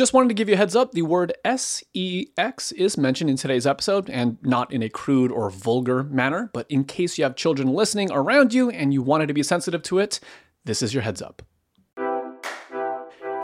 [0.00, 3.66] Just wanted to give you a heads up the word SEX is mentioned in today's
[3.66, 7.68] episode, and not in a crude or vulgar manner, but in case you have children
[7.68, 10.18] listening around you and you wanted to be sensitive to it,
[10.64, 11.42] this is your heads up.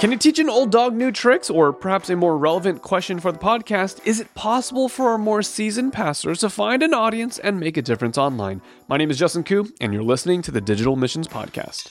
[0.01, 1.51] Can you teach an old dog new tricks?
[1.51, 5.43] Or perhaps a more relevant question for the podcast is it possible for our more
[5.43, 8.63] seasoned pastors to find an audience and make a difference online?
[8.89, 11.91] My name is Justin Khoe, and you're listening to the Digital Missions Podcast.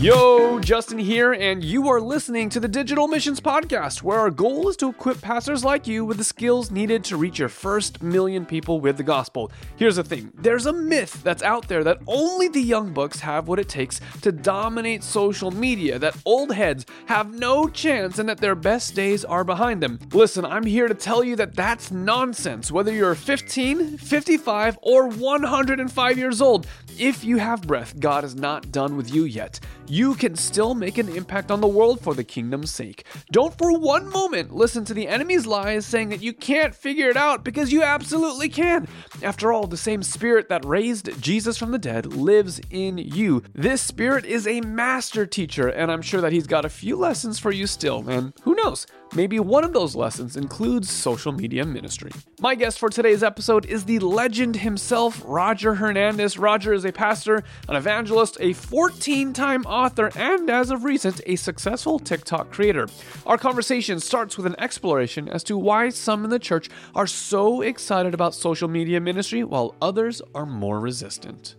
[0.00, 4.66] Yo, Justin here, and you are listening to the Digital Missions Podcast, where our goal
[4.70, 8.46] is to equip pastors like you with the skills needed to reach your first million
[8.46, 9.52] people with the gospel.
[9.76, 13.46] Here's the thing there's a myth that's out there that only the young bucks have
[13.46, 18.38] what it takes to dominate social media, that old heads have no chance, and that
[18.38, 19.98] their best days are behind them.
[20.14, 22.72] Listen, I'm here to tell you that that's nonsense.
[22.72, 26.66] Whether you're 15, 55, or 105 years old,
[26.98, 30.98] if you have breath, God is not done with you yet you can still make
[30.98, 33.04] an impact on the world for the kingdom's sake.
[33.32, 37.16] Don't for one moment listen to the enemy's lies saying that you can't figure it
[37.16, 38.86] out because you absolutely can.
[39.22, 43.42] After all, the same spirit that raised Jesus from the dead lives in you.
[43.52, 47.38] This spirit is a master teacher, and I'm sure that he's got a few lessons
[47.38, 48.08] for you still.
[48.08, 48.86] And who knows?
[49.12, 52.12] Maybe one of those lessons includes social media ministry.
[52.38, 56.38] My guest for today's episode is the legend himself, Roger Hernandez.
[56.38, 61.34] Roger is a pastor, an evangelist, a 14 time author, and as of recent, a
[61.34, 62.86] successful TikTok creator.
[63.26, 67.62] Our conversation starts with an exploration as to why some in the church are so
[67.62, 71.56] excited about social media ministry while others are more resistant.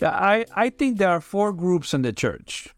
[0.00, 2.74] Yeah, I, I think there are four groups in the church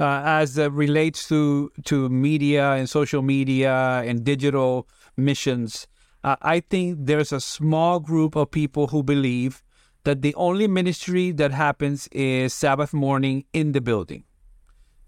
[0.00, 5.86] uh, as it relates to to media and social media and digital missions.
[6.24, 9.62] Uh, I think there's a small group of people who believe
[10.04, 14.24] that the only ministry that happens is Sabbath morning in the building.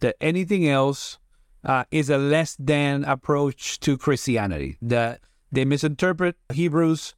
[0.00, 1.18] That anything else
[1.64, 4.76] uh, is a less than approach to Christianity.
[4.82, 5.20] That
[5.50, 7.14] they misinterpret Hebrews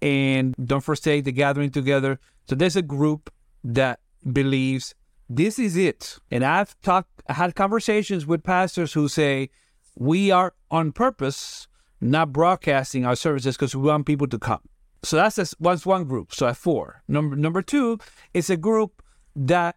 [0.00, 2.18] and don't forsake the gathering together.
[2.48, 3.30] So there's a group
[3.64, 4.00] that
[4.32, 4.94] believes
[5.36, 6.18] this is it.
[6.30, 9.50] And I've talked, had conversations with pastors who say,
[9.96, 11.68] we are on purpose
[12.00, 14.60] not broadcasting our services because we want people to come.
[15.04, 16.34] So that's just, that's one group.
[16.34, 17.02] So at four.
[17.08, 17.98] Number number two
[18.34, 19.02] is a group
[19.34, 19.76] that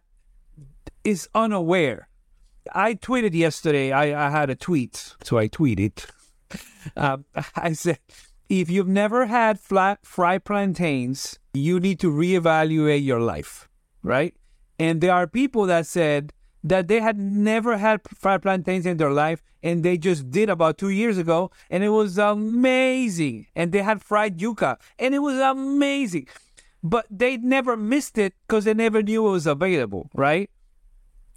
[1.04, 2.10] is unaware.
[2.74, 3.92] I tweeted yesterday.
[3.92, 6.06] I, I had a tweet, so I tweeted.
[6.96, 8.00] Um, I said,
[8.50, 13.68] if you've never had flat fried plantains, you need to reevaluate your life,
[14.04, 14.36] right?
[14.80, 19.12] And there are people that said that they had never had fried plantains in their
[19.12, 23.48] life and they just did about two years ago and it was amazing.
[23.56, 26.28] And they had fried yuca and it was amazing.
[26.84, 30.50] But they never missed it because they never knew it was available, right?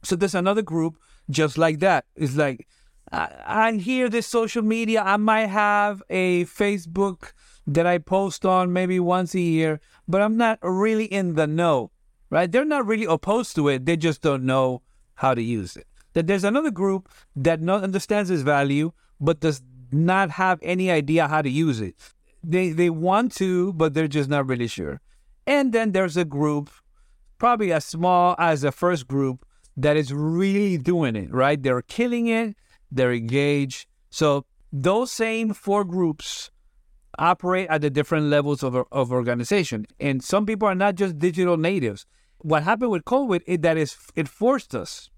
[0.03, 0.99] So there's another group
[1.31, 2.07] just like that.
[2.17, 2.67] It's like,
[3.13, 5.03] I, I hear this social media.
[5.03, 7.33] I might have a Facebook
[7.67, 11.91] that I post on maybe once a year, but I'm not really in the know
[12.31, 12.51] right?
[12.51, 13.87] They're not really opposed to it.
[13.87, 14.83] They just don't know
[15.15, 15.87] how to use it.
[16.15, 19.63] That there's another group that not understands its value, but does
[19.93, 21.95] not have any idea how to use it.
[22.43, 25.01] They they want to, but they're just not really sure.
[25.47, 26.71] And then there's a group,
[27.39, 29.45] probably as small as the first group,
[29.77, 31.63] that is really doing it, right?
[31.63, 32.57] They're killing it,
[32.91, 33.87] they're engaged.
[34.11, 36.51] So those same four groups
[37.19, 39.87] operate at the different levels of, of organization.
[39.99, 42.07] And some people are not just digital natives
[42.39, 45.11] what happened with COVID is that it forced us.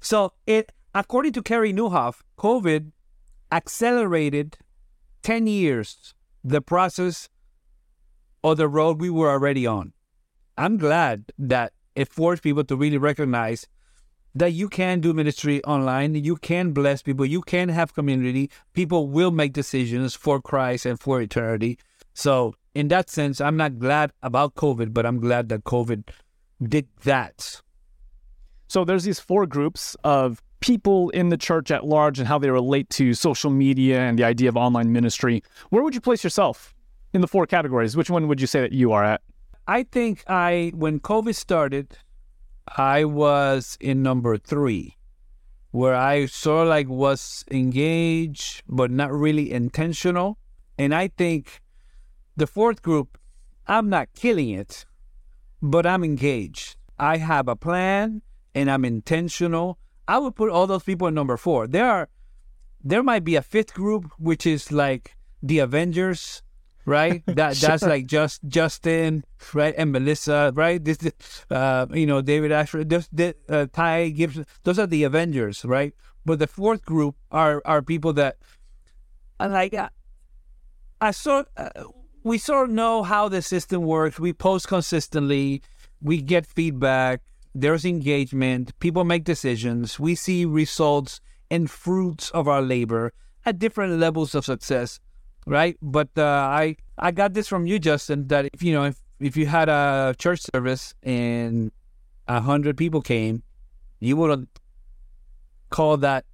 [0.00, 2.92] So it, according to Carey Nieuwhof, COVID
[3.50, 4.58] accelerated
[5.22, 7.28] 10 years the process
[8.42, 9.92] or the road we were already on.
[10.58, 13.66] I'm glad that it forced people to really recognize
[14.34, 18.50] that you can do ministry online, you can bless people, you can have community.
[18.72, 21.78] People will make decisions for Christ and for eternity.
[22.14, 26.08] So, in that sense, I'm not glad about COVID, but I'm glad that COVID
[26.68, 27.60] did that.
[28.68, 32.48] So there's these four groups of people in the church at large and how they
[32.48, 35.42] relate to social media and the idea of online ministry.
[35.70, 36.74] Where would you place yourself
[37.12, 37.96] in the four categories?
[37.96, 39.20] Which one would you say that you are at?
[39.66, 41.98] I think I when COVID started,
[42.76, 44.96] I was in number three,
[45.72, 50.38] where I sort of like was engaged but not really intentional.
[50.78, 51.60] And I think
[52.36, 53.18] the fourth group,
[53.66, 54.86] I'm not killing it,
[55.62, 56.76] but I'm engaged.
[56.98, 58.20] I have a plan
[58.54, 59.78] and I'm intentional.
[60.08, 61.66] I would put all those people in number four.
[61.68, 62.08] There are,
[62.82, 66.42] there might be a fifth group which is like the Avengers,
[66.84, 67.22] right?
[67.26, 67.68] That sure.
[67.68, 69.24] that's like just Justin,
[69.54, 70.84] right, and Melissa, right?
[70.84, 70.98] This,
[71.50, 74.44] uh, you know, David Asscherick, this, this uh, Ty Gibson.
[74.64, 75.94] Those are the Avengers, right?
[76.26, 78.36] But the fourth group are are people that
[79.40, 79.90] like I,
[81.00, 81.70] I sort uh,
[82.24, 84.18] we sort of know how the system works.
[84.20, 85.62] We post consistently,
[86.00, 87.20] we get feedback,
[87.54, 91.20] there's engagement, people make decisions, we see results
[91.50, 93.12] and fruits of our labor
[93.44, 95.00] at different levels of success,
[95.46, 95.76] right?
[95.82, 99.36] But uh, I I got this from you, Justin, that if you know if if
[99.36, 101.70] you had a church service and
[102.28, 103.42] a hundred people came,
[104.00, 104.48] you wouldn't
[105.70, 106.24] call that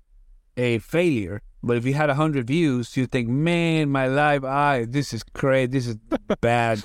[0.57, 1.41] a failure.
[1.63, 5.23] But if you had a hundred views, you think, man, my live eye, this is
[5.23, 5.97] crazy, this is
[6.41, 6.83] bad.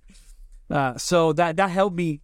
[0.70, 2.20] uh, so that that helped me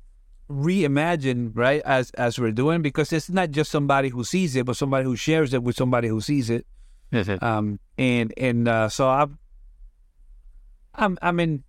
[0.50, 4.76] reimagine, right, as as we're doing, because it's not just somebody who sees it, but
[4.76, 6.66] somebody who shares it with somebody who sees it.
[7.40, 9.38] um, and and uh, so I'm
[10.94, 11.64] I'm I'm in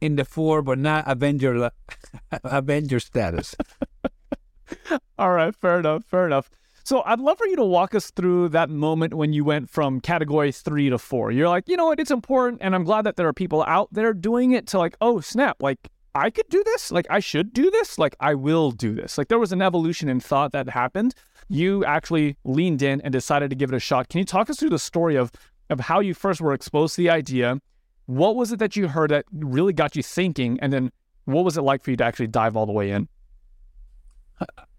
[0.00, 1.70] in the four, but not Avenger
[2.44, 3.54] Avenger status.
[5.18, 6.50] All right, fair enough, fair enough.
[6.86, 10.00] So I'd love for you to walk us through that moment when you went from
[10.00, 11.32] category three to four.
[11.32, 13.88] You're like, you know what, it's important, and I'm glad that there are people out
[13.90, 15.80] there doing it to like, oh snap, like
[16.14, 19.18] I could do this, like I should do this, like I will do this.
[19.18, 21.16] Like there was an evolution in thought that happened.
[21.48, 24.08] You actually leaned in and decided to give it a shot.
[24.08, 25.32] Can you talk us through the story of
[25.70, 27.60] of how you first were exposed to the idea?
[28.04, 30.92] What was it that you heard that really got you thinking, and then
[31.24, 33.08] what was it like for you to actually dive all the way in?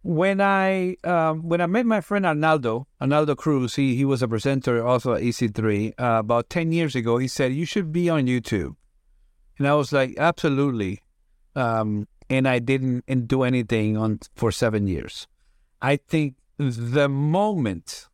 [0.04, 4.28] When I um, when I met my friend Arnaldo, Arnaldo Cruz, he he was a
[4.28, 7.18] presenter also at EC3 uh, about ten years ago.
[7.18, 8.76] He said you should be on YouTube,
[9.58, 11.02] and I was like, absolutely.
[11.56, 15.28] Um, and I didn't do anything on for seven years.
[15.82, 18.08] I think the moment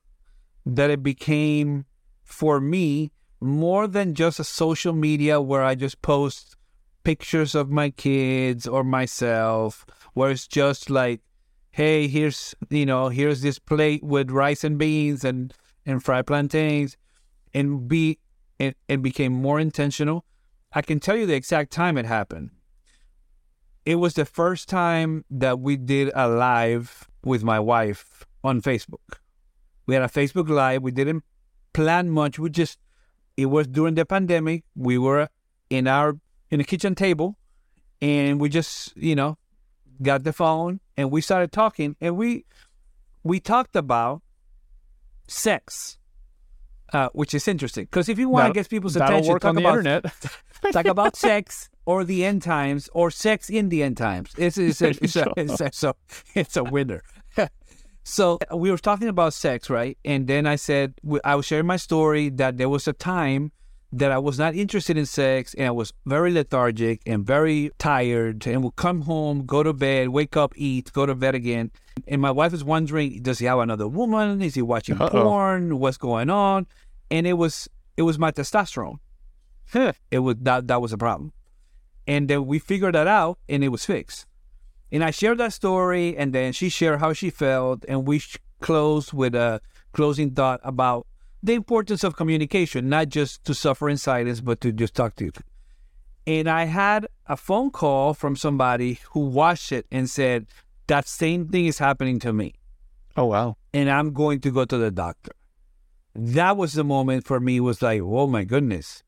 [0.65, 1.85] that it became
[2.23, 6.55] for me more than just a social media where I just post
[7.03, 11.21] pictures of my kids or myself, where it's just like
[11.73, 15.53] hey, here's you know, here's this plate with rice and beans and
[15.85, 16.95] and fried plantains,
[17.53, 18.19] and be
[18.59, 20.23] and, and became more intentional.
[20.71, 22.51] I can tell you the exact time it happened.
[23.85, 29.19] It was the first time that we did a live with my wife on Facebook.
[29.85, 30.81] We had a Facebook live.
[30.81, 31.23] We didn't
[31.73, 32.39] plan much.
[32.39, 32.79] We just
[33.35, 34.63] it was during the pandemic.
[34.75, 35.27] We were
[35.69, 36.17] in our
[36.51, 37.39] in a kitchen table
[37.99, 39.37] and we just, you know,
[40.01, 42.45] got the phone and we started talking and we
[43.23, 44.21] we talked about
[45.27, 45.97] sex
[46.93, 49.61] uh, which is interesting because if you want to get people's attention talk on the
[49.61, 50.05] about, internet.
[50.71, 54.31] talk about sex or the end times or sex in the end times.
[54.37, 55.95] It's, it's, a, it's, a, it's, a, it's, a,
[56.35, 57.03] it's a winner.
[58.05, 59.97] So we were talking about sex right?
[60.03, 60.93] And then i said
[61.23, 63.53] i was sharing my story that there was a time
[63.93, 68.45] that I was not interested in sex and I was very lethargic and very tired
[68.47, 71.69] and would come home, go to bed, wake up, eat, go to bed again.
[72.07, 74.41] And my wife was wondering, does he have another woman?
[74.41, 75.09] Is he watching Uh-oh.
[75.09, 75.77] porn?
[75.77, 76.65] What's going on?
[77.11, 78.97] And it was it was my testosterone.
[80.09, 81.31] it was that that was a problem.
[82.07, 84.25] And then we figured that out and it was fixed.
[84.91, 88.23] And I shared that story and then she shared how she felt and we
[88.59, 89.61] closed with a
[89.91, 91.05] closing thought about
[91.43, 95.25] the importance of communication, not just to suffer in silence, but to just talk to
[95.25, 95.31] you.
[96.25, 100.47] And I had a phone call from somebody who watched it and said,
[100.87, 102.53] that same thing is happening to me.
[103.17, 103.57] Oh, wow.
[103.73, 105.33] And I'm going to go to the doctor.
[106.15, 109.03] That was the moment for me, was like, oh my goodness.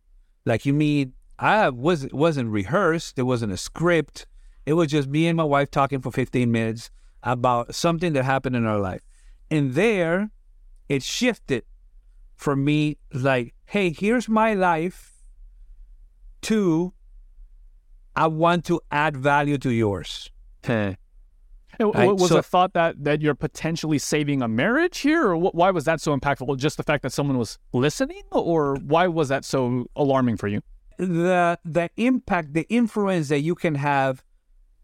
[0.46, 4.28] Like, you mean I was, wasn't rehearsed, there wasn't a script.
[4.66, 6.90] It was just me and my wife talking for 15 minutes
[7.24, 9.02] about something that happened in our life.
[9.50, 10.32] And there,
[10.90, 11.64] it shifted
[12.36, 15.14] for me like, hey, here's my life.
[16.42, 16.94] Two,
[18.16, 20.32] I want to add value to yours.
[21.80, 22.08] Right?
[22.14, 25.84] Was so, a thought that that you're potentially saving a marriage here, or why was
[25.86, 26.58] that so impactful?
[26.58, 30.62] Just the fact that someone was listening, or why was that so alarming for you?
[30.98, 34.24] The the impact, the influence that you can have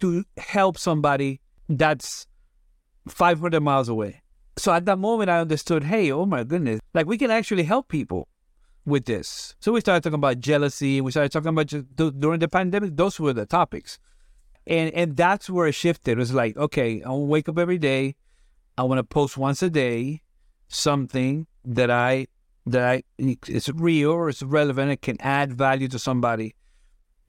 [0.01, 1.39] to help somebody
[1.69, 2.27] that's
[3.07, 4.20] 500 miles away.
[4.57, 7.87] So at that moment, I understood, hey, oh my goodness, like we can actually help
[7.87, 8.27] people
[8.85, 9.55] with this.
[9.59, 11.01] So we started talking about jealousy.
[11.01, 12.95] We started talking about just, during the pandemic.
[12.95, 13.99] Those were the topics,
[14.67, 16.13] and and that's where it shifted.
[16.13, 18.15] It was like, okay, I want to wake up every day.
[18.77, 20.21] I want to post once a day
[20.67, 22.27] something that I
[22.65, 24.91] that I it's real or it's relevant.
[24.91, 26.55] It can add value to somebody.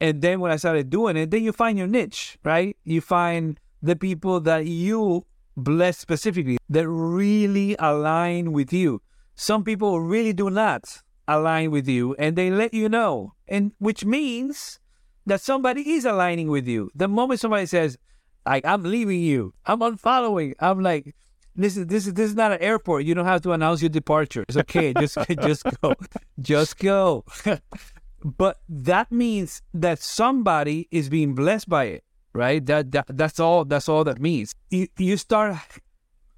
[0.00, 2.76] And then when I started doing it, then you find your niche, right?
[2.84, 9.02] You find the people that you blessed specifically that really align with you.
[9.34, 13.34] Some people really do not align with you and they let you know.
[13.48, 14.80] And which means
[15.26, 16.90] that somebody is aligning with you.
[16.94, 17.98] The moment somebody says,
[18.46, 21.14] like, I'm leaving you, I'm unfollowing, I'm like,
[21.54, 23.04] this is this is this is not an airport.
[23.04, 24.44] You don't have to announce your departure.
[24.48, 24.94] It's okay.
[24.98, 25.94] Just just go,
[26.40, 27.24] just go.
[28.24, 32.64] but that means that somebody is being blessed by it, right?
[32.66, 33.64] That, that that's all.
[33.64, 34.54] That's all that means.
[34.70, 35.56] You you start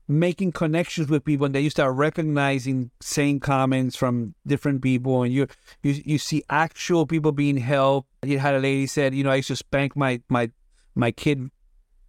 [0.07, 5.33] making connections with people, and then you start recognizing same comments from different people, and
[5.33, 5.47] you
[5.83, 8.09] you you see actual people being helped.
[8.23, 10.51] You had a lady said, you know, I used to spank my my
[10.95, 11.51] my kid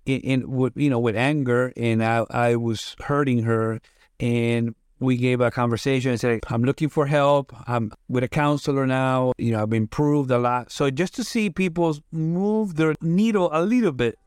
[0.05, 3.79] in, in with you know with anger, and I I was hurting her,
[4.19, 7.53] and we gave a conversation and said, I'm looking for help.
[7.67, 9.33] I'm with a counselor now.
[9.37, 10.71] You know, I've improved a lot.
[10.71, 14.17] So just to see people move their needle a little bit,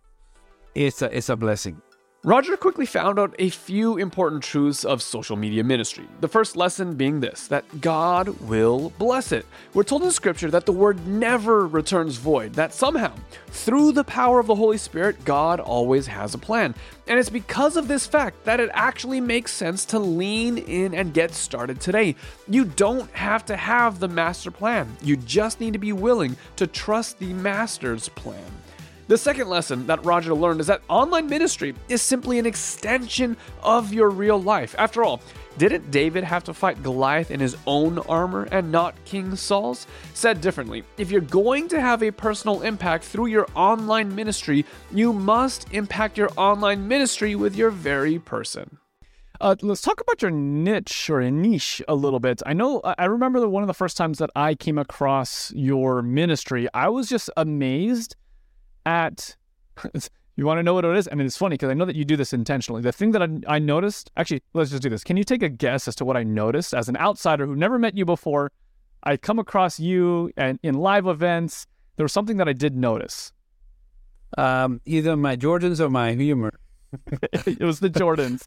[0.74, 1.80] it's a, it's a blessing.
[2.28, 6.04] Roger quickly found out a few important truths of social media ministry.
[6.20, 9.46] The first lesson being this that God will bless it.
[9.72, 13.14] We're told in Scripture that the word never returns void, that somehow,
[13.46, 16.74] through the power of the Holy Spirit, God always has a plan.
[17.06, 21.14] And it's because of this fact that it actually makes sense to lean in and
[21.14, 22.14] get started today.
[22.46, 26.66] You don't have to have the master plan, you just need to be willing to
[26.66, 28.52] trust the master's plan.
[29.08, 33.90] The second lesson that Roger learned is that online ministry is simply an extension of
[33.90, 34.74] your real life.
[34.76, 35.22] After all,
[35.56, 39.86] didn't David have to fight Goliath in his own armor and not King Saul's?
[40.12, 45.14] Said differently, if you're going to have a personal impact through your online ministry, you
[45.14, 48.76] must impact your online ministry with your very person.
[49.40, 52.42] Uh, let's talk about your niche or niche a little bit.
[52.44, 56.68] I know I remember one of the first times that I came across your ministry,
[56.74, 58.14] I was just amazed
[58.88, 59.36] at
[60.36, 61.08] you want to know what it is?
[61.10, 62.80] I mean, it's funny because I know that you do this intentionally.
[62.80, 65.04] The thing that I, I, noticed, actually, let's just do this.
[65.04, 67.78] Can you take a guess as to what I noticed as an outsider who never
[67.78, 68.50] met you before?
[69.02, 71.66] I come across you and in live events.
[71.96, 73.32] There was something that I did notice.
[74.36, 76.52] Um, either my Jordans or my humor.
[77.32, 78.46] it was the Jordans.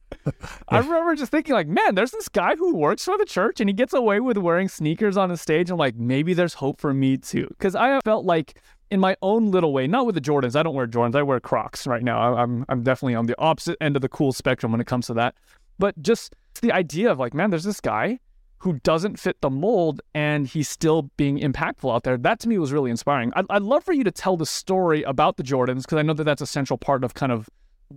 [0.69, 3.69] I remember just thinking, like, man, there's this guy who works for the church and
[3.69, 5.69] he gets away with wearing sneakers on the stage.
[5.69, 7.47] I'm like, maybe there's hope for me too.
[7.49, 10.55] Because I felt like in my own little way, not with the Jordans.
[10.55, 11.15] I don't wear Jordans.
[11.15, 12.35] I wear Crocs right now.
[12.35, 15.13] I'm I'm definitely on the opposite end of the cool spectrum when it comes to
[15.15, 15.35] that.
[15.79, 18.19] But just the idea of like, man, there's this guy
[18.59, 22.17] who doesn't fit the mold and he's still being impactful out there.
[22.17, 23.31] That to me was really inspiring.
[23.35, 26.13] I'd, I'd love for you to tell the story about the Jordans because I know
[26.13, 27.49] that that's a central part of kind of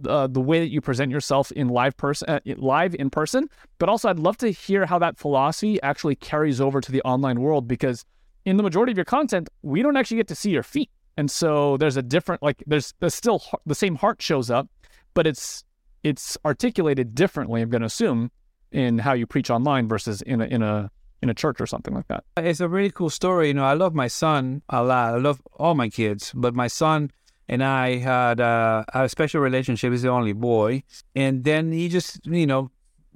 [0.09, 3.51] uh, the way that you present yourself in live person, uh, live in person.
[3.79, 7.41] But also, I'd love to hear how that philosophy actually carries over to the online
[7.41, 8.05] world because
[8.45, 10.91] in the majority of your content, we don't actually get to see your feet.
[11.17, 14.69] And so there's a different, like, there's, there's still the same heart shows up,
[15.15, 15.65] but it's
[16.03, 17.63] it's articulated differently.
[17.63, 18.31] I'm going to assume
[18.71, 20.91] in how you preach online versus in a in a
[21.23, 22.25] in a church or something like that.
[22.37, 23.49] It's a really cool story.
[23.49, 25.15] You know, I love my son a lot.
[25.15, 27.11] I love all my kids, but my son
[27.49, 29.93] and I had uh, a special relationship.
[29.93, 30.83] He's the only boy,
[31.15, 32.71] and then he just, you know,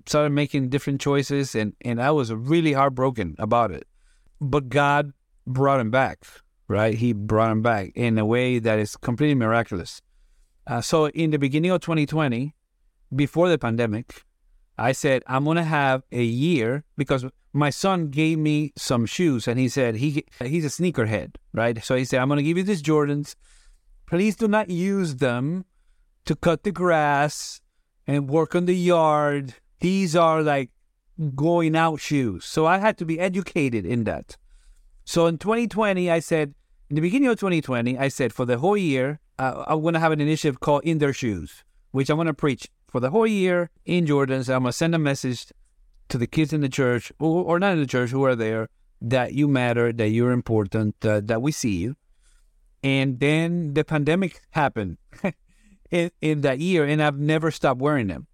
[0.07, 3.87] started making different choices, and and I was really heartbroken about it.
[4.41, 5.13] But God
[5.49, 6.25] brought him back,
[6.69, 6.95] right?
[6.95, 10.01] He brought him back in a way that is completely miraculous.
[10.67, 12.55] Uh, so in the beginning of 2020,
[13.15, 14.23] before the pandemic,
[14.77, 19.59] I said I'm gonna have a year because my son gave me some shoes and
[19.59, 21.83] he said he he's a sneakerhead, right?
[21.83, 23.35] So he said I'm gonna give you these Jordans.
[24.07, 25.65] Please do not use them
[26.27, 27.61] to cut the grass
[28.07, 29.55] and work on the yard.
[29.81, 30.71] These are like
[31.35, 32.45] going out shoes.
[32.45, 34.37] So I had to be educated in that.
[35.09, 36.53] So in 2020, I said,
[36.91, 40.01] in the beginning of 2020, I said for the whole year, uh, I'm going to
[40.01, 43.27] have an initiative called In Their Shoes, which I'm going to preach for the whole
[43.27, 44.45] year in Jordan.
[44.45, 45.47] So I'm going to send a message
[46.11, 48.69] to the kids in the church or, not in the church who are there
[49.01, 51.97] that you matter, that you're important, uh, that we see you.
[52.83, 54.99] And then the pandemic happened
[55.91, 58.27] in, in that year, and I've never stopped wearing them.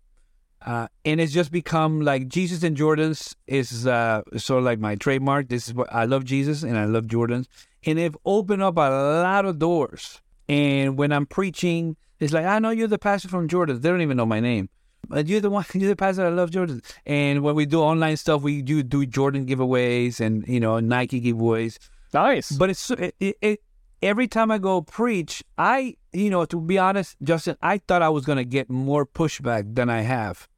[0.64, 4.94] Uh, and it's just become like Jesus and Jordans is uh, sort of like my
[4.94, 5.48] trademark.
[5.48, 7.46] This is what I love Jesus and I love Jordans,
[7.84, 8.88] and they've opened up a
[9.22, 10.22] lot of doors.
[10.48, 13.82] And when I'm preaching, it's like I know you're the pastor from Jordans.
[13.82, 14.70] They don't even know my name,
[15.06, 15.66] but you're the one.
[15.74, 16.24] You're the pastor.
[16.24, 16.82] I love Jordans.
[17.04, 21.20] And when we do online stuff, we do do Jordan giveaways and you know Nike
[21.20, 21.78] giveaways.
[22.14, 22.52] Nice.
[22.52, 23.62] But it's it, it, it
[24.00, 28.08] every time I go preach, I you know to be honest, Justin, I thought I
[28.08, 30.48] was gonna get more pushback than I have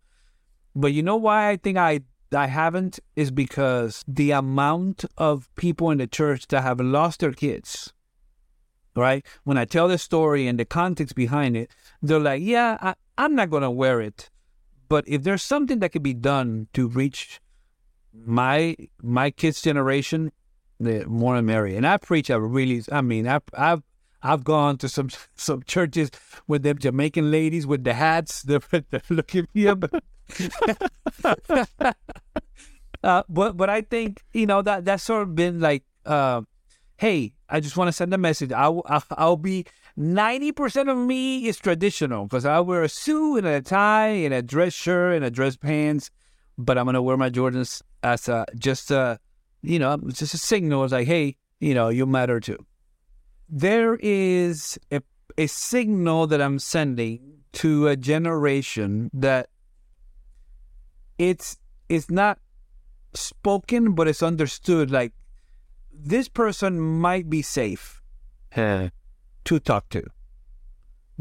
[0.76, 2.00] but you know why I think I
[2.34, 7.32] I haven't is because the amount of people in the church that have lost their
[7.32, 7.92] kids.
[8.94, 9.26] Right?
[9.44, 13.34] When I tell the story and the context behind it, they're like, "Yeah, I, I'm
[13.34, 14.30] not gonna wear it."
[14.88, 17.40] But if there's something that could be done to reach
[18.12, 20.32] my my kids' generation,
[20.78, 21.76] the more and merry.
[21.76, 23.82] And I preach I really, I mean, I've, I've
[24.22, 26.10] I've gone to some some churches
[26.46, 28.42] with them Jamaican ladies with the hats.
[28.42, 29.84] They're, they're looking me up.
[33.02, 36.42] uh, but but I think you know that that's sort of been like, uh,
[36.96, 38.52] hey, I just want to send a message.
[38.52, 39.66] I'll I'll, I'll be
[39.96, 44.34] ninety percent of me is traditional because I wear a suit and a tie and
[44.34, 46.10] a dress shirt and a dress pants,
[46.58, 49.18] but I'm gonna wear my Jordans as a just a
[49.62, 50.84] you know just a signal.
[50.84, 52.58] It's like, hey, you know, you matter too.
[53.48, 55.02] There is a
[55.38, 59.48] a signal that I'm sending to a generation that
[61.18, 61.58] it's
[61.88, 62.38] it's not
[63.14, 65.12] spoken but it's understood like
[65.92, 68.02] this person might be safe
[69.44, 70.02] to talk to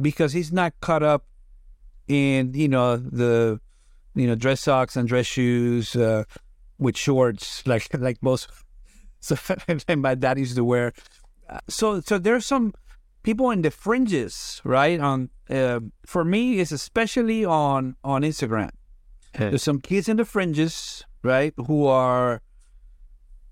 [0.01, 1.25] because he's not caught up
[2.07, 3.59] in you know the
[4.15, 6.23] you know dress socks and dress shoes uh,
[6.77, 8.49] with shorts like like most
[9.19, 9.35] so
[9.67, 10.93] and my dad used to wear
[11.47, 12.73] Uh, so so there's some
[13.21, 18.73] people in the fringes right on uh, for me it's especially on on instagram
[19.37, 22.41] there's some kids in the fringes right who are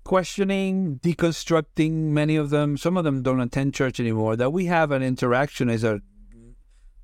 [0.04, 2.76] questioning deconstructing many of them.
[2.76, 4.36] Some of them don't attend church anymore.
[4.36, 6.00] That we have an interaction as a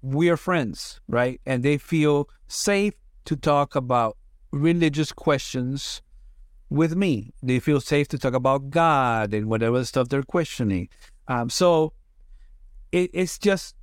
[0.02, 1.40] we are friends right?
[1.44, 2.94] And they feel safe
[3.26, 4.16] to talk about
[4.50, 6.02] religious questions
[6.68, 7.32] with me.
[7.42, 10.88] They feel safe to talk about god and whatever stuff they're questioning.
[11.28, 11.92] Um, so
[12.92, 13.76] it, it's just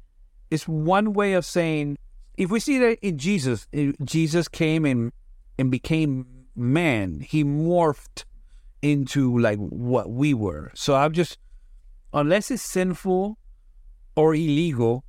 [0.49, 1.97] it's one way of saying
[2.37, 5.11] if we see that in jesus eh, jesus came and
[5.57, 6.25] and became
[6.55, 8.23] man he morphed
[8.81, 10.71] into like what we were.
[10.75, 11.37] So i'm just
[12.13, 13.37] unless it's sinful
[14.15, 15.03] or illegal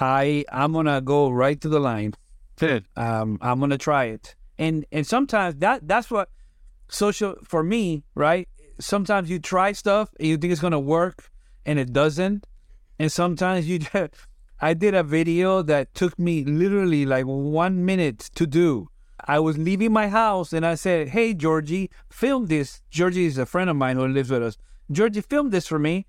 [0.00, 2.14] i i'm gonna go right to the line.
[2.96, 4.34] Um i'm gonna try it.
[4.58, 6.30] And and sometimes that that's what
[6.88, 8.48] social for me right
[8.80, 11.30] sometimes you try stuff and you think it's gonna work
[11.66, 12.46] and it doesn't.
[12.98, 13.78] And sometimes you
[14.60, 18.88] i did a video that took me literally like one minute to do
[19.24, 23.46] i was leaving my house and i said hey georgie film this georgie is a
[23.46, 24.56] friend of mine who lives with us
[24.90, 26.06] georgie film this for me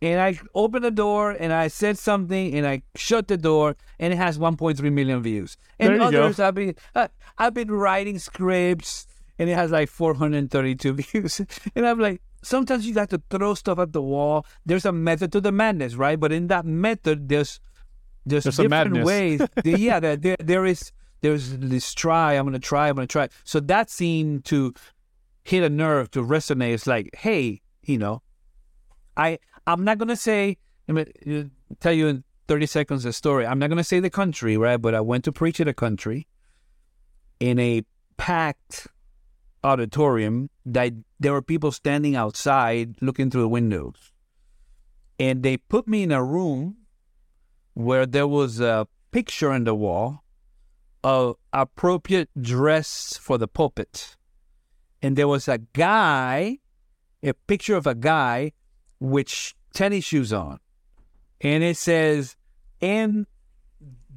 [0.00, 4.12] and I opened the door and I said something and I shut the door and
[4.12, 5.56] it has 1.3 million views.
[5.80, 6.22] And There you go.
[6.22, 9.08] others I've been uh, I've been writing scripts
[9.38, 11.40] and it has like 432 views.
[11.74, 14.46] And I'm like, sometimes you have to throw stuff at the wall.
[14.64, 16.18] There's a method to the madness, right?
[16.18, 17.58] But in that method, there's
[18.28, 19.40] there's, There's different ways.
[19.64, 22.34] There- yeah, there, there there is there's this try.
[22.34, 22.88] I'm gonna try.
[22.88, 23.28] I'm gonna try.
[23.44, 24.74] So that seemed to
[25.44, 26.74] hit a nerve to resonate.
[26.74, 28.22] It's like, hey, you know,
[29.16, 30.56] I I'm not gonna say.
[30.88, 31.44] I'm gonna uh,
[31.80, 33.44] tell you in 30 seconds a story.
[33.46, 34.78] I'm not gonna say the country, right?
[34.78, 36.26] But I went to preach at a country
[37.40, 37.82] in a
[38.16, 38.86] packed
[39.64, 40.50] auditorium.
[40.64, 44.12] That there were people standing outside looking through the windows,
[45.18, 46.76] and they put me in a room
[47.78, 50.24] where there was a picture on the wall
[51.04, 54.16] of appropriate dress for the pulpit,
[55.00, 56.58] and there was a guy,
[57.22, 58.50] a picture of a guy
[58.98, 60.58] with tennis shoes on.
[61.40, 62.34] And it says,
[62.80, 63.26] and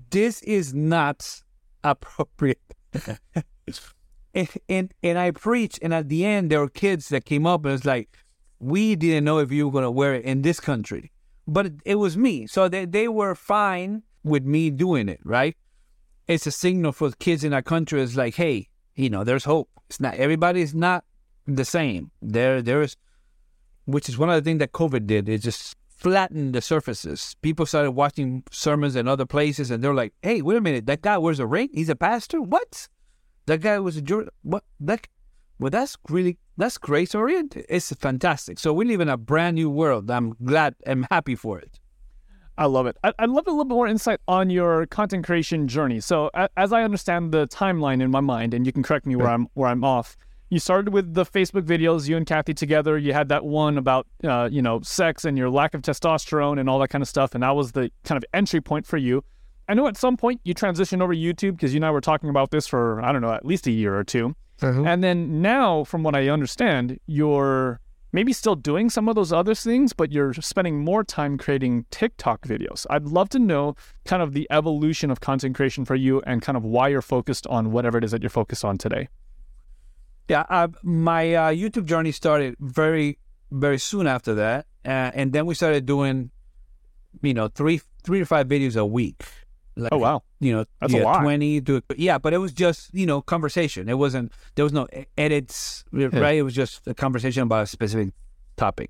[0.09, 1.43] this is not
[1.83, 2.57] appropriate.
[4.33, 7.63] and, and and I preached, and at the end, there were kids that came up
[7.65, 8.09] and it's like,
[8.59, 11.11] we didn't know if you were going to wear it in this country.
[11.51, 12.47] But it, was me.
[12.47, 15.55] So they, they were fine with me doing it, right?
[16.27, 18.01] It's a signal for kids in our country.
[18.01, 19.69] It's like, hey, you know, there's hope.
[19.89, 21.03] It's not, everybody's not
[21.45, 22.11] the same.
[22.21, 22.95] There, there is
[23.85, 25.27] which is one of the things that COVID did.
[25.27, 27.35] It just flattened the surfaces.
[27.41, 30.85] People started watching sermons in other places, and they're like, "Hey, wait a minute!
[30.85, 31.69] That guy wears a ring.
[31.73, 32.41] He's a pastor.
[32.41, 32.87] What?
[33.45, 34.31] That guy was a Jordan.
[34.43, 34.63] What?
[34.79, 35.07] That?
[35.59, 37.65] Well, that's really that's grace oriented.
[37.69, 38.59] It's fantastic.
[38.59, 40.09] So we live in a brand new world.
[40.11, 40.75] I'm glad.
[40.85, 41.79] I'm happy for it.
[42.57, 42.97] I love it.
[43.03, 45.99] I- I'd love a little bit more insight on your content creation journey.
[45.99, 49.15] So, a- as I understand the timeline in my mind, and you can correct me
[49.15, 50.17] where I'm where I'm off.
[50.49, 52.97] You started with the Facebook videos, you and Kathy together.
[52.97, 56.69] You had that one about, uh, you know, sex and your lack of testosterone and
[56.69, 59.23] all that kind of stuff, and that was the kind of entry point for you.
[59.69, 62.01] I know at some point you transitioned over to YouTube because you and I were
[62.01, 64.03] talking about this for I don't know at least a year or
[64.61, 67.79] 2 and then now, from what I understand, you're
[68.13, 72.41] maybe still doing some of those other things, but you're spending more time creating TikTok
[72.41, 72.85] videos.
[72.89, 76.57] I'd love to know kind of the evolution of content creation for you and kind
[76.57, 79.07] of why you're focused on whatever it is that you're focused on today.
[80.27, 83.17] Yeah, uh, my uh, YouTube journey started very,
[83.51, 86.31] very soon after that, uh, and then we started doing,
[87.21, 89.25] you know, three, three to five videos a week.
[89.75, 90.23] Like, Oh, wow.
[90.39, 91.21] You know, That's a yeah, lot.
[91.21, 93.87] twenty to yeah, but it was just you know conversation.
[93.89, 96.35] It wasn't there was no edits, right?
[96.37, 98.13] It was just a conversation about a specific
[98.57, 98.89] topic.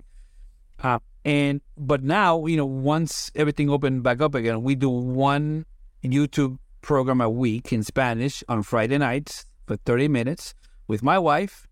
[0.82, 5.66] Uh, and but now you know once everything opened back up again, we do one
[6.04, 10.56] YouTube program a week in Spanish on Friday nights for 30 minutes
[10.88, 11.68] with my wife.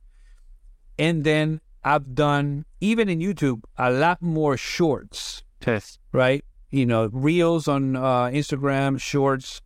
[1.00, 5.98] And then I've done, even in YouTube, a lot more shorts, Yes.
[6.12, 6.43] right?
[6.71, 9.62] You know, reels on uh, Instagram, shorts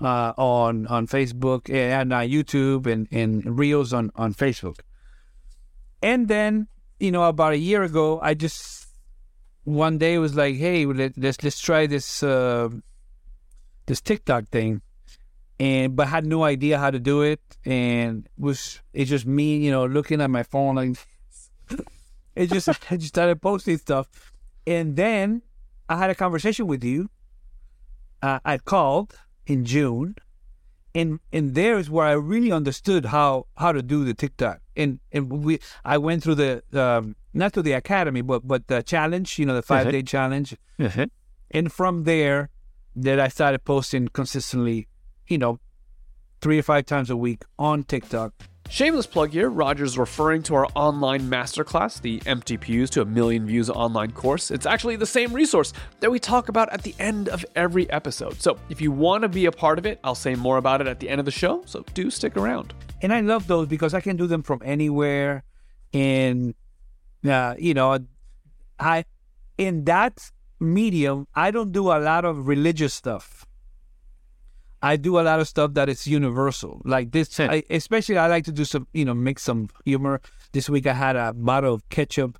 [0.00, 4.80] uh, on on Facebook and uh, YouTube, and, and reels on, on Facebook.
[6.02, 6.68] And then,
[7.00, 8.86] you know, about a year ago, I just
[9.64, 12.68] one day was like, hey, let, let's let's try this uh,
[13.86, 14.80] this TikTok thing,
[15.58, 19.70] and but had no idea how to do it, and was it's just me, you
[19.70, 20.96] know, looking at my phone like
[22.36, 24.08] it just I just started posting stuff,
[24.66, 25.42] and then
[25.88, 27.10] I had a conversation with you.
[28.22, 30.16] Uh, I called in June,
[30.94, 34.98] and and there is where I really understood how how to do the TikTok, and
[35.12, 39.38] and we I went through the um, not through the academy, but but the challenge,
[39.38, 40.56] you know, the five day challenge,
[41.50, 42.50] and from there,
[42.96, 44.88] that I started posting consistently,
[45.28, 45.60] you know,
[46.40, 48.32] three or five times a week on TikTok.
[48.70, 49.48] Shameless plug here.
[49.48, 54.50] Roger's referring to our online masterclass, the Empty Pews to a Million Views online course.
[54.50, 58.42] It's actually the same resource that we talk about at the end of every episode.
[58.42, 60.86] So if you want to be a part of it, I'll say more about it
[60.86, 61.62] at the end of the show.
[61.64, 62.74] So do stick around.
[63.00, 65.44] and I love those because I can do them from anywhere.
[65.94, 66.54] And
[67.26, 67.98] uh, you know,
[68.78, 69.04] I
[69.56, 73.46] in that medium, I don't do a lot of religious stuff.
[74.82, 77.40] I do a lot of stuff that is universal, like this.
[77.40, 80.20] I, especially, I like to do some, you know, mix some humor.
[80.52, 82.38] This week, I had a bottle of ketchup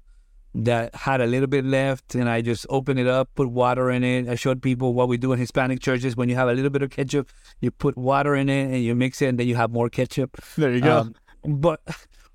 [0.54, 4.04] that had a little bit left, and I just opened it up, put water in
[4.04, 4.28] it.
[4.28, 6.16] I showed people what we do in Hispanic churches.
[6.16, 7.28] When you have a little bit of ketchup,
[7.60, 10.36] you put water in it, and you mix it, and then you have more ketchup.
[10.56, 10.98] There you go.
[10.98, 11.80] Um, but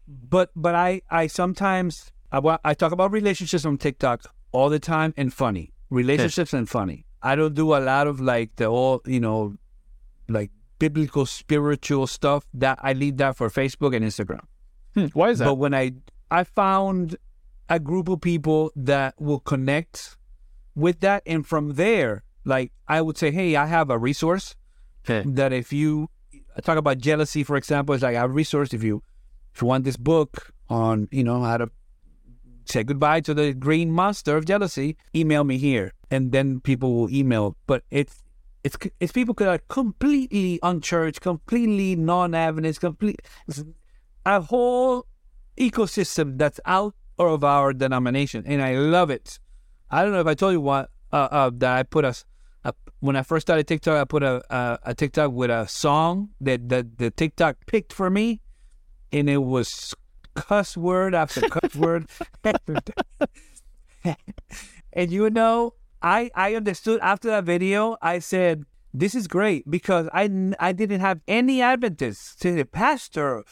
[0.07, 5.13] but but I I sometimes I, I talk about relationships on TikTok all the time
[5.17, 7.05] and funny relationships and funny.
[7.21, 9.55] I don't do a lot of like the all you know
[10.27, 12.45] like biblical spiritual stuff.
[12.53, 14.41] That I leave that for Facebook and Instagram.
[14.95, 15.45] Hmm, Why is that?
[15.45, 15.91] But when I
[16.31, 17.17] I found
[17.69, 20.17] a group of people that will connect
[20.75, 24.55] with that, and from there, like I would say, hey, I have a resource
[25.05, 25.27] Okay.
[25.31, 26.09] that if you
[26.55, 29.03] I talk about jealousy, for example, it's like I have a resource if you
[29.53, 31.69] if you want this book on you know how to
[32.65, 37.09] say goodbye to the green monster of jealousy, email me here, and then people will
[37.09, 37.57] email.
[37.67, 38.22] But it's
[38.63, 43.21] it's it's people that are completely unchurched, completely non-Adventist, complete
[44.25, 45.05] a whole
[45.57, 49.39] ecosystem that's out of our denomination, and I love it.
[49.91, 52.15] I don't know if I told you what uh, uh, that I put a
[53.03, 56.69] when I first started TikTok, I put a, a a TikTok with a song that
[56.69, 58.39] that the TikTok picked for me,
[59.11, 59.93] and it was
[60.35, 62.05] cuss word after cuss word.
[64.93, 67.97] and you know, I I understood after that video.
[68.01, 72.35] I said, "This is great," because I I didn't have any Adventists.
[72.41, 73.43] To the pastor,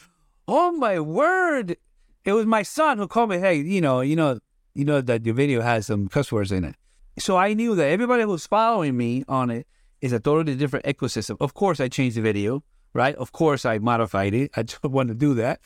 [0.46, 1.76] oh my word!
[2.24, 3.38] It was my son who called me.
[3.38, 4.38] Hey, you know, you know,
[4.74, 6.76] you know that your video has some cuss words in it.
[7.18, 9.66] So I knew that everybody who's following me on it
[10.02, 11.36] is a totally different ecosystem.
[11.40, 12.62] Of course, I changed the video,
[12.92, 13.14] right?
[13.16, 14.50] Of course, I modified it.
[14.56, 15.60] I don't want to do that.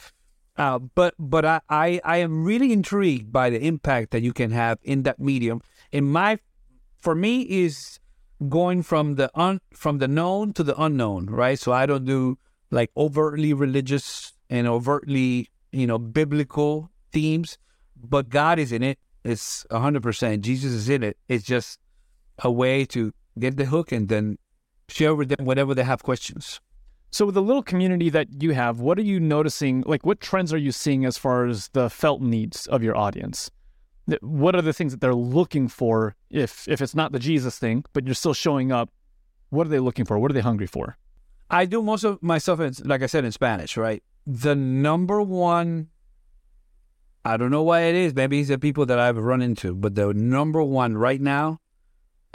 [0.56, 4.52] Uh, but but I, I I am really intrigued by the impact that you can
[4.52, 5.60] have in that medium.
[5.92, 6.38] And my
[7.06, 8.00] for me is
[8.48, 11.56] going from the un from the known to the unknown, right?
[11.56, 12.36] So I don't do
[12.72, 17.58] like overtly religious and overtly you know biblical themes,
[17.94, 18.98] but God is in it.
[19.22, 20.42] It's hundred percent.
[20.42, 21.16] Jesus is in it.
[21.28, 21.78] It's just
[22.40, 24.36] a way to get the hook and then
[24.88, 26.60] share with them whatever they have questions.
[27.12, 29.84] So, with the little community that you have, what are you noticing?
[29.86, 33.52] Like, what trends are you seeing as far as the felt needs of your audience?
[34.20, 36.14] What are the things that they're looking for?
[36.30, 38.90] If if it's not the Jesus thing, but you're still showing up,
[39.50, 40.18] what are they looking for?
[40.18, 40.96] What are they hungry for?
[41.50, 44.02] I do most of my stuff, in, like I said, in Spanish, right?
[44.26, 45.88] The number one,
[47.24, 48.14] I don't know why it is.
[48.14, 51.60] Maybe it's the people that I've run into, but the number one right now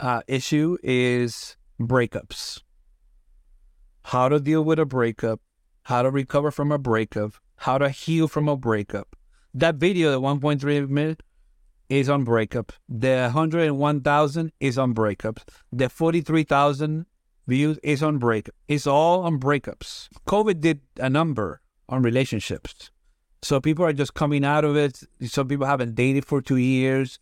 [0.00, 2.62] uh, issue is breakups.
[4.04, 5.40] How to deal with a breakup,
[5.84, 9.14] how to recover from a breakup, how to heal from a breakup.
[9.54, 11.22] That video, the 1.3 minute,
[12.00, 12.72] is on breakup.
[12.88, 15.42] The 101,000 is on breakups.
[15.70, 17.06] The 43,000
[17.46, 18.48] views is on break.
[18.66, 20.08] It's all on breakups.
[20.26, 22.90] COVID did a number on relationships.
[23.42, 25.02] So people are just coming out of it.
[25.26, 27.18] Some people haven't dated for two years.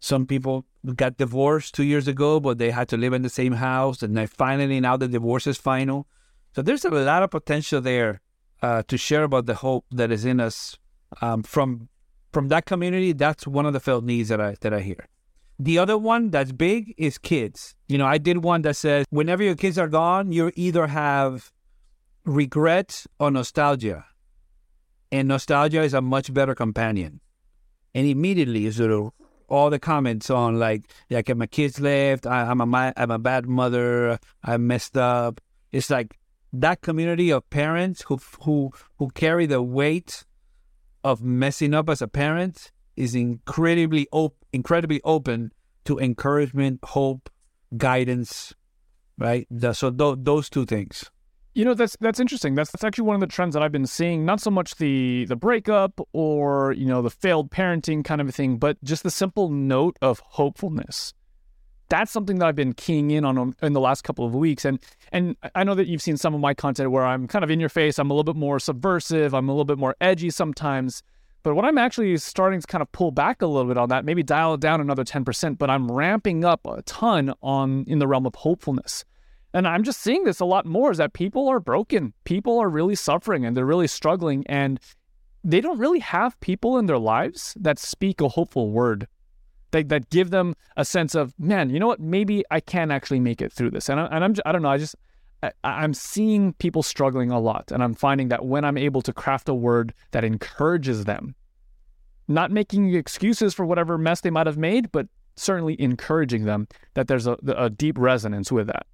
[0.00, 3.54] Some people got divorced two years ago, but they had to live in the same
[3.54, 6.06] house, and they finally now the divorce is final.
[6.54, 8.20] So there's a lot of potential there
[8.62, 10.78] uh, to share about the hope that is in us
[11.20, 11.88] um, from
[12.34, 13.12] from that community.
[13.12, 15.06] That's one of the felt needs that I that I hear.
[15.58, 17.76] The other one that's big is kids.
[17.88, 21.52] You know, I did one that says whenever your kids are gone, you either have
[22.24, 24.04] regret or nostalgia.
[25.12, 27.20] And nostalgia is a much better companion.
[27.94, 29.12] And immediately, is sort of
[29.48, 33.46] all the comments on like, like my kids left, I, I'm a I'm a bad
[33.46, 35.40] mother, I messed up.
[35.70, 36.18] It's like
[36.52, 40.24] that community of parents who who who carry the weight
[41.04, 45.52] of messing up as a parent is incredibly op- incredibly open
[45.84, 47.30] to encouragement, hope,
[47.76, 48.54] guidance,
[49.18, 49.46] right?
[49.50, 51.10] The, so th- those two things.
[51.54, 52.56] You know that's that's interesting.
[52.56, 54.24] That's that's actually one of the trends that I've been seeing.
[54.24, 58.32] Not so much the the breakup or you know the failed parenting kind of a
[58.32, 61.14] thing, but just the simple note of hopefulness.
[61.94, 64.64] That's something that I've been keying in on um, in the last couple of weeks,
[64.64, 64.80] and
[65.12, 67.60] and I know that you've seen some of my content where I'm kind of in
[67.60, 67.98] your face.
[67.98, 69.32] I'm a little bit more subversive.
[69.32, 71.02] I'm a little bit more edgy sometimes.
[71.44, 74.04] But what I'm actually starting to kind of pull back a little bit on that,
[74.04, 78.06] maybe dial it down another 10%, but I'm ramping up a ton on in the
[78.06, 79.04] realm of hopefulness
[79.54, 82.12] and I'm just seeing this a lot more is that people are broken.
[82.24, 84.80] People are really suffering and they're really struggling and
[85.44, 89.06] they don't really have people in their lives that speak a hopeful word.
[89.74, 92.00] That, that give them a sense of, man, you know what?
[92.00, 93.88] Maybe I can actually make it through this.
[93.88, 94.70] And, I, and I'm, I don't know.
[94.70, 94.96] I just,
[95.42, 97.72] I, I'm seeing people struggling a lot.
[97.72, 101.34] And I'm finding that when I'm able to craft a word that encourages them,
[102.28, 107.08] not making excuses for whatever mess they might have made, but certainly encouraging them, that
[107.08, 108.86] there's a, a deep resonance with that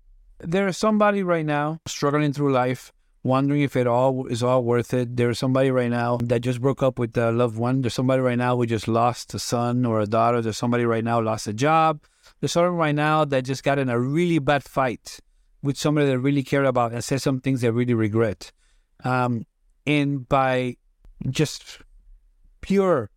[0.42, 5.16] there's somebody right now struggling through life, wondering if it all is all worth it.
[5.16, 7.82] There's somebody right now that just broke up with a loved one.
[7.82, 10.40] There's somebody right now who just lost a son or a daughter.
[10.40, 12.00] There's somebody right now lost a job.
[12.40, 15.20] There's someone right now that just got in a really bad fight
[15.62, 18.52] with somebody that really cared about and said some things they really regret.
[19.04, 19.46] Um,
[19.86, 20.76] and by
[21.28, 21.80] just
[22.60, 23.10] pure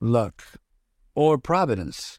[0.00, 0.42] luck
[1.14, 2.18] or providence,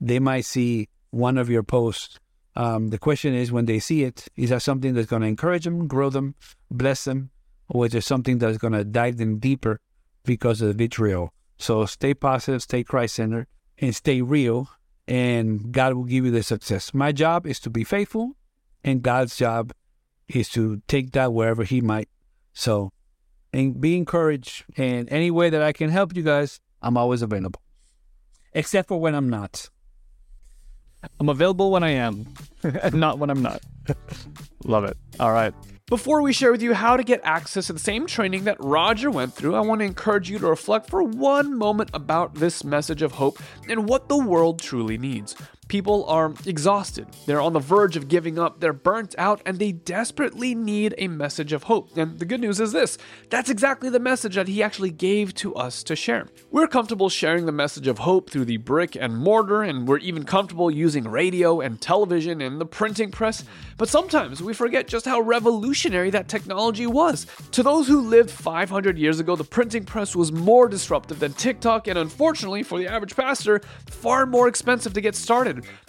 [0.00, 2.18] they might see one of your posts
[2.56, 5.64] um, the question is when they see it, is that something that's going to encourage
[5.64, 6.34] them, grow them,
[6.70, 7.30] bless them,
[7.68, 9.78] or is it something that's going to dive them deeper
[10.24, 11.32] because of the vitriol?
[11.58, 13.46] So stay positive, stay Christ centered,
[13.78, 14.70] and stay real,
[15.06, 16.94] and God will give you the success.
[16.94, 18.32] My job is to be faithful,
[18.82, 19.72] and God's job
[20.28, 22.08] is to take that wherever He might.
[22.54, 22.90] So,
[23.52, 24.64] and be encouraged.
[24.78, 27.60] And any way that I can help you guys, I'm always available,
[28.54, 29.68] except for when I'm not.
[31.20, 32.26] I'm available when I am,
[32.62, 33.62] and not when I'm not.
[34.64, 34.96] Love it.
[35.20, 35.54] All right.
[35.88, 39.08] Before we share with you how to get access to the same training that Roger
[39.08, 43.02] went through, I want to encourage you to reflect for one moment about this message
[43.02, 43.38] of hope
[43.68, 45.36] and what the world truly needs.
[45.68, 47.08] People are exhausted.
[47.26, 48.60] They're on the verge of giving up.
[48.60, 51.96] They're burnt out and they desperately need a message of hope.
[51.96, 52.98] And the good news is this
[53.30, 56.28] that's exactly the message that he actually gave to us to share.
[56.52, 60.24] We're comfortable sharing the message of hope through the brick and mortar, and we're even
[60.24, 63.44] comfortable using radio and television and the printing press.
[63.76, 67.26] But sometimes we forget just how revolutionary that technology was.
[67.52, 71.88] To those who lived 500 years ago, the printing press was more disruptive than TikTok,
[71.88, 75.16] and unfortunately for the average pastor, far more expensive to get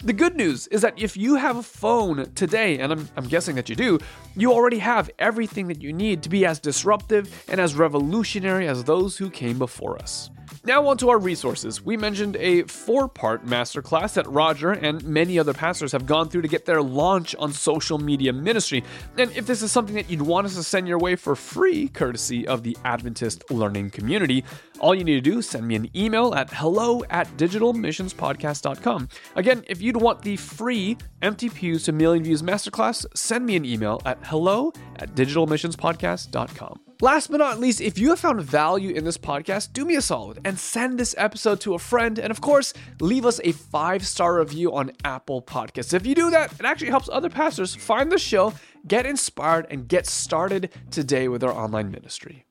[0.04, 3.56] The good news is that if you have a phone today, and I'm, I'm guessing
[3.56, 3.98] that you do,
[4.36, 8.84] you already have everything that you need to be as disruptive and as revolutionary as
[8.84, 10.30] those who came before us.
[10.64, 11.84] Now, on to our resources.
[11.84, 16.42] We mentioned a four part masterclass that Roger and many other pastors have gone through
[16.42, 18.84] to get their launch on social media ministry.
[19.16, 21.88] And if this is something that you'd want us to send your way for free,
[21.88, 24.44] courtesy of the Adventist Learning Community,
[24.80, 29.08] all you need to do is send me an email at hello at digitalmissionspodcast.com.
[29.36, 33.64] Again, if you'd want the free Empty Pews to Million Views Masterclass, send me an
[33.64, 36.87] email at hello at digitalmissionspodcast.com.
[37.00, 40.02] Last but not least, if you have found value in this podcast, do me a
[40.02, 42.18] solid and send this episode to a friend.
[42.18, 45.94] And of course, leave us a five star review on Apple Podcasts.
[45.94, 48.52] If you do that, it actually helps other pastors find the show,
[48.88, 52.47] get inspired, and get started today with our online ministry.